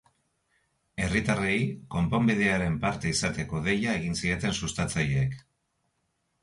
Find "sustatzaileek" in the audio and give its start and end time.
4.63-5.39